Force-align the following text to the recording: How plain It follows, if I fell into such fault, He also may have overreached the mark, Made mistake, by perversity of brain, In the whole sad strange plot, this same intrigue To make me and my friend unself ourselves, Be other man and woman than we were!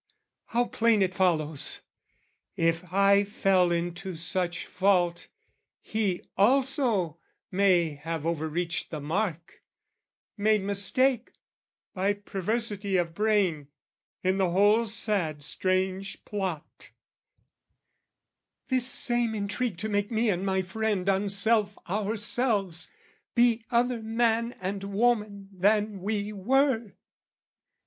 How 0.47 0.65
plain 0.65 1.03
It 1.03 1.13
follows, 1.13 1.81
if 2.57 2.91
I 2.91 3.23
fell 3.23 3.71
into 3.71 4.15
such 4.15 4.65
fault, 4.65 5.27
He 5.79 6.23
also 6.35 7.19
may 7.51 7.93
have 8.01 8.25
overreached 8.25 8.89
the 8.89 8.99
mark, 8.99 9.61
Made 10.35 10.63
mistake, 10.63 11.33
by 11.93 12.13
perversity 12.13 12.97
of 12.97 13.13
brain, 13.13 13.67
In 14.23 14.39
the 14.39 14.49
whole 14.49 14.87
sad 14.87 15.43
strange 15.43 16.25
plot, 16.25 16.89
this 18.69 18.87
same 18.87 19.35
intrigue 19.35 19.77
To 19.77 19.87
make 19.87 20.09
me 20.09 20.31
and 20.31 20.43
my 20.43 20.63
friend 20.63 21.07
unself 21.07 21.77
ourselves, 21.87 22.89
Be 23.35 23.63
other 23.69 24.01
man 24.01 24.53
and 24.53 24.83
woman 24.83 25.49
than 25.53 26.01
we 26.01 26.33
were! 26.33 26.93